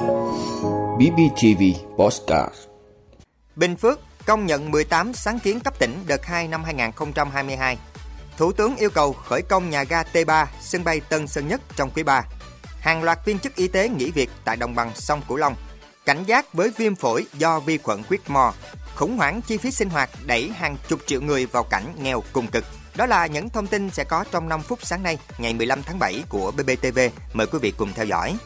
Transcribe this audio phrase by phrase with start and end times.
[0.00, 1.62] BBTV
[1.96, 2.54] Postcard
[3.56, 7.78] Bình Phước công nhận 18 sáng kiến cấp tỉnh đợt 2 năm 2022.
[8.36, 11.90] Thủ tướng yêu cầu khởi công nhà ga T3, sân bay Tân Sơn Nhất trong
[11.90, 12.24] quý 3.
[12.80, 15.54] Hàng loạt viên chức y tế nghỉ việc tại đồng bằng sông Cửu Long.
[16.04, 18.52] Cảnh giác với viêm phổi do vi khuẩn Whitmore.
[18.94, 22.46] Khủng hoảng chi phí sinh hoạt đẩy hàng chục triệu người vào cảnh nghèo cùng
[22.46, 22.64] cực.
[22.96, 25.98] Đó là những thông tin sẽ có trong 5 phút sáng nay, ngày 15 tháng
[25.98, 26.98] 7 của BBTV.
[27.32, 28.36] Mời quý vị cùng theo dõi.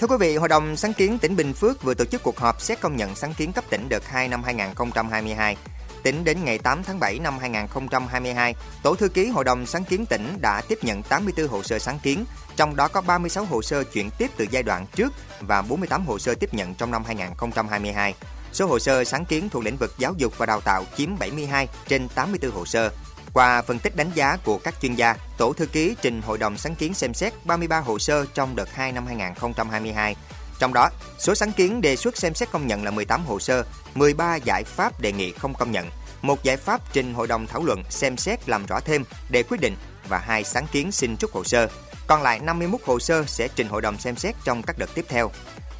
[0.00, 2.60] Thưa quý vị, Hội đồng sáng kiến tỉnh Bình Phước vừa tổ chức cuộc họp
[2.60, 5.56] xét công nhận sáng kiến cấp tỉnh đợt 2 năm 2022.
[6.02, 10.06] Tính đến ngày 8 tháng 7 năm 2022, Tổ thư ký Hội đồng sáng kiến
[10.06, 12.24] tỉnh đã tiếp nhận 84 hồ sơ sáng kiến,
[12.56, 16.18] trong đó có 36 hồ sơ chuyển tiếp từ giai đoạn trước và 48 hồ
[16.18, 18.14] sơ tiếp nhận trong năm 2022.
[18.52, 21.68] Số hồ sơ sáng kiến thuộc lĩnh vực giáo dục và đào tạo chiếm 72
[21.88, 22.90] trên 84 hồ sơ.
[23.34, 26.56] Qua phân tích đánh giá của các chuyên gia, Tổ thư ký trình Hội đồng
[26.56, 30.16] sáng kiến xem xét 33 hồ sơ trong đợt 2 năm 2022.
[30.58, 33.64] Trong đó, số sáng kiến đề xuất xem xét công nhận là 18 hồ sơ,
[33.94, 35.90] 13 giải pháp đề nghị không công nhận,
[36.22, 39.60] một giải pháp trình Hội đồng thảo luận xem xét làm rõ thêm để quyết
[39.60, 39.76] định
[40.08, 41.68] và hai sáng kiến xin rút hồ sơ.
[42.06, 45.04] Còn lại 51 hồ sơ sẽ trình Hội đồng xem xét trong các đợt tiếp
[45.08, 45.30] theo.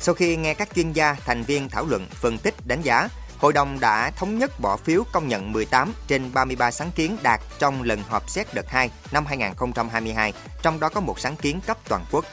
[0.00, 3.08] Sau khi nghe các chuyên gia, thành viên thảo luận, phân tích, đánh giá,
[3.40, 7.40] Hội đồng đã thống nhất bỏ phiếu công nhận 18 trên 33 sáng kiến đạt
[7.58, 11.78] trong lần họp xét đợt 2 năm 2022, trong đó có một sáng kiến cấp
[11.88, 12.24] toàn quốc.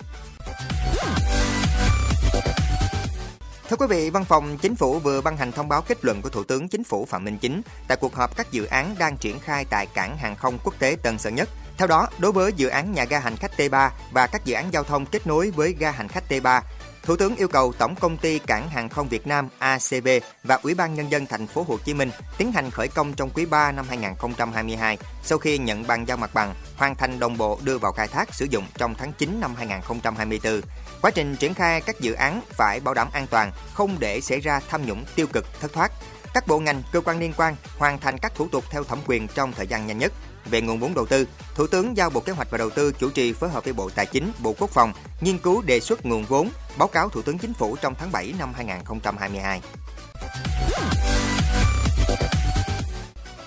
[3.70, 6.30] Thưa quý vị, Văn phòng Chính phủ vừa ban hành thông báo kết luận của
[6.30, 9.40] Thủ tướng Chính phủ Phạm Minh Chính tại cuộc họp các dự án đang triển
[9.40, 11.50] khai tại cảng hàng không quốc tế Tân Sơn Nhất.
[11.78, 14.74] Theo đó, đối với dự án nhà ga hành khách T3 và các dự án
[14.74, 16.62] giao thông kết nối với ga hành khách T3,
[17.08, 20.08] Thủ tướng yêu cầu Tổng công ty Cảng hàng không Việt Nam (ACB)
[20.44, 23.30] và Ủy ban nhân dân thành phố Hồ Chí Minh tiến hành khởi công trong
[23.30, 27.60] quý 3 năm 2022 sau khi nhận bàn giao mặt bằng, hoàn thành đồng bộ
[27.64, 30.62] đưa vào khai thác sử dụng trong tháng 9 năm 2024.
[31.02, 34.40] Quá trình triển khai các dự án phải bảo đảm an toàn, không để xảy
[34.40, 35.92] ra tham nhũng tiêu cực thất thoát.
[36.34, 39.28] Các bộ ngành, cơ quan liên quan hoàn thành các thủ tục theo thẩm quyền
[39.28, 40.14] trong thời gian nhanh nhất.
[40.46, 43.10] Về nguồn vốn đầu tư, Thủ tướng giao Bộ Kế hoạch và Đầu tư chủ
[43.10, 46.24] trì phối hợp với Bộ Tài chính, Bộ Quốc phòng nghiên cứu đề xuất nguồn
[46.24, 49.62] vốn, báo cáo Thủ tướng Chính phủ trong tháng 7 năm 2022.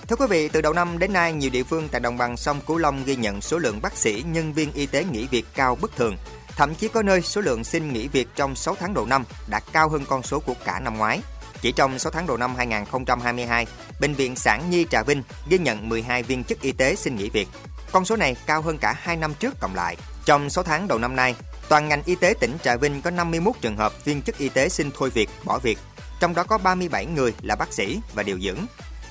[0.07, 2.61] Thưa quý vị, từ đầu năm đến nay, nhiều địa phương tại đồng bằng sông
[2.67, 5.77] Cửu Long ghi nhận số lượng bác sĩ, nhân viên y tế nghỉ việc cao
[5.81, 6.17] bất thường.
[6.47, 9.59] Thậm chí có nơi số lượng xin nghỉ việc trong 6 tháng đầu năm đã
[9.73, 11.21] cao hơn con số của cả năm ngoái.
[11.61, 13.65] Chỉ trong 6 tháng đầu năm 2022,
[14.01, 17.29] Bệnh viện Sản Nhi Trà Vinh ghi nhận 12 viên chức y tế xin nghỉ
[17.29, 17.47] việc.
[17.91, 19.97] Con số này cao hơn cả 2 năm trước cộng lại.
[20.25, 21.35] Trong 6 tháng đầu năm nay,
[21.71, 24.69] toàn ngành y tế tỉnh Trà Vinh có 51 trường hợp viên chức y tế
[24.69, 25.79] xin thôi việc, bỏ việc.
[26.19, 28.57] Trong đó có 37 người là bác sĩ và điều dưỡng.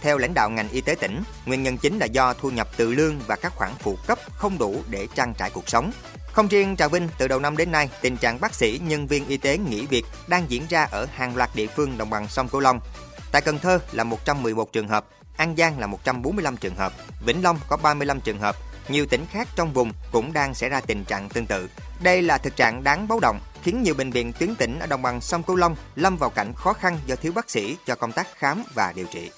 [0.01, 2.93] Theo lãnh đạo ngành y tế tỉnh, nguyên nhân chính là do thu nhập từ
[2.95, 5.93] lương và các khoản phụ cấp không đủ để trang trải cuộc sống.
[6.33, 9.27] Không riêng Trà Vinh, từ đầu năm đến nay, tình trạng bác sĩ, nhân viên
[9.27, 12.49] y tế nghỉ việc đang diễn ra ở hàng loạt địa phương đồng bằng sông
[12.49, 12.81] Cửu Long.
[13.33, 15.05] Tại Cần Thơ là 111 trường hợp,
[15.37, 16.93] An Giang là 145 trường hợp,
[17.27, 18.57] Vĩnh Long có 35 trường hợp,
[18.89, 21.69] nhiều tỉnh khác trong vùng cũng đang xảy ra tình trạng tương tự.
[22.01, 25.03] Đây là thực trạng đáng báo động, khiến nhiều bệnh viện tuyến tỉnh ở đồng
[25.03, 28.13] bằng sông Cửu Long lâm vào cảnh khó khăn do thiếu bác sĩ cho công
[28.13, 29.31] tác khám và điều trị.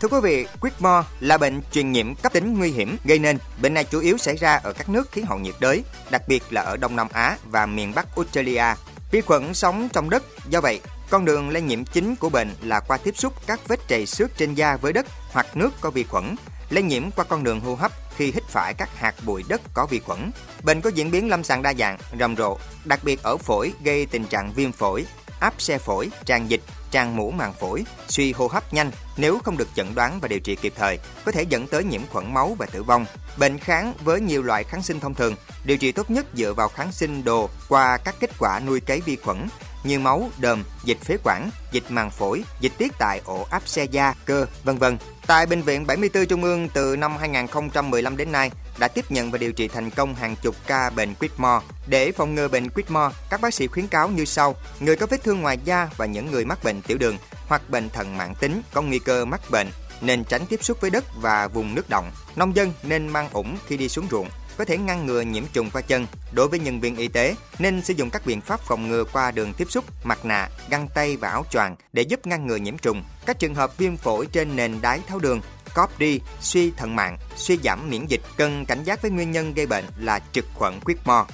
[0.00, 3.38] Thưa quý vị, Whitmore là bệnh truyền nhiễm cấp tính nguy hiểm gây nên.
[3.62, 6.42] Bệnh này chủ yếu xảy ra ở các nước khí hậu nhiệt đới, đặc biệt
[6.50, 8.64] là ở Đông Nam Á và miền Bắc Australia.
[9.10, 10.80] Vi khuẩn sống trong đất, do vậy
[11.10, 14.36] con đường lây nhiễm chính của bệnh là qua tiếp xúc các vết trầy xước
[14.36, 16.36] trên da với đất hoặc nước có vi khuẩn.
[16.70, 19.86] Lây nhiễm qua con đường hô hấp khi hít phải các hạt bụi đất có
[19.86, 20.30] vi khuẩn.
[20.62, 24.06] Bệnh có diễn biến lâm sàng đa dạng, rầm rộ, đặc biệt ở phổi gây
[24.06, 25.06] tình trạng viêm phổi,
[25.40, 29.56] áp xe phổi, tràn dịch, tràn mũ màng phổi, suy hô hấp nhanh nếu không
[29.56, 32.56] được chẩn đoán và điều trị kịp thời, có thể dẫn tới nhiễm khuẩn máu
[32.58, 33.06] và tử vong.
[33.36, 35.34] Bệnh kháng với nhiều loại kháng sinh thông thường,
[35.64, 39.00] điều trị tốt nhất dựa vào kháng sinh đồ qua các kết quả nuôi cấy
[39.00, 39.48] vi khuẩn
[39.84, 43.84] như máu, đờm, dịch phế quản, dịch màng phổi, dịch tiết tại ổ áp xe
[43.84, 44.98] da, cơ, vân vân.
[45.26, 49.38] Tại Bệnh viện 74 Trung ương từ năm 2015 đến nay đã tiếp nhận và
[49.38, 51.60] điều trị thành công hàng chục ca bệnh Whitmore.
[51.86, 54.56] Để phòng ngừa bệnh Whitmore, các bác sĩ khuyến cáo như sau.
[54.80, 57.16] Người có vết thương ngoài da và những người mắc bệnh tiểu đường
[57.48, 59.68] hoặc bệnh thận mãn tính có nguy cơ mắc bệnh
[60.00, 62.10] nên tránh tiếp xúc với đất và vùng nước động.
[62.36, 64.28] Nông dân nên mang ủng khi đi xuống ruộng
[64.58, 66.06] có thể ngăn ngừa nhiễm trùng qua chân.
[66.32, 69.30] Đối với nhân viên y tế, nên sử dụng các biện pháp phòng ngừa qua
[69.30, 72.78] đường tiếp xúc, mặt nạ, găng tay và áo choàng để giúp ngăn ngừa nhiễm
[72.78, 73.02] trùng.
[73.26, 75.40] Các trường hợp viêm phổi trên nền đái tháo đường,
[75.74, 79.54] cóp đi, suy thận mạng, suy giảm miễn dịch cần cảnh giác với nguyên nhân
[79.54, 81.26] gây bệnh là trực khuẩn quyết mò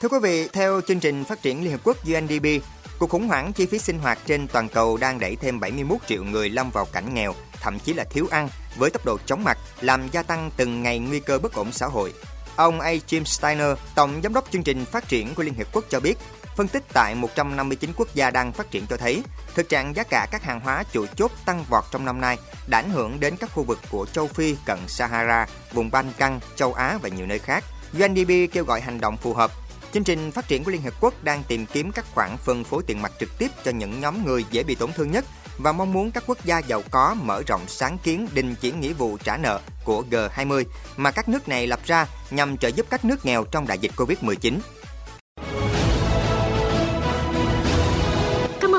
[0.00, 2.64] Thưa quý vị, theo chương trình phát triển Liên Hợp Quốc UNDP,
[2.98, 6.24] Cuộc khủng hoảng chi phí sinh hoạt trên toàn cầu đang đẩy thêm 71 triệu
[6.24, 9.58] người lâm vào cảnh nghèo thậm chí là thiếu ăn với tốc độ chóng mặt,
[9.80, 12.12] làm gia tăng từng ngày nguy cơ bất ổn xã hội.
[12.56, 12.92] Ông A.
[12.92, 16.18] Jim Steiner, Tổng Giám đốc chương trình phát triển của Liên Hiệp Quốc cho biết,
[16.56, 19.22] phân tích tại 159 quốc gia đang phát triển cho thấy,
[19.54, 22.78] thực trạng giá cả các hàng hóa chủ chốt tăng vọt trong năm nay đã
[22.78, 26.12] ảnh hưởng đến các khu vực của châu Phi cận Sahara, vùng Ban
[26.56, 27.64] châu Á và nhiều nơi khác.
[27.92, 29.50] UNDP kêu gọi hành động phù hợp
[29.92, 32.82] Chương trình phát triển của Liên Hợp Quốc đang tìm kiếm các khoản phân phối
[32.86, 35.24] tiền mặt trực tiếp cho những nhóm người dễ bị tổn thương nhất
[35.58, 38.92] và mong muốn các quốc gia giàu có mở rộng sáng kiến đình chỉ nghĩa
[38.92, 40.64] vụ trả nợ của G20
[40.96, 43.92] mà các nước này lập ra nhằm trợ giúp các nước nghèo trong đại dịch
[43.96, 44.58] Covid-19.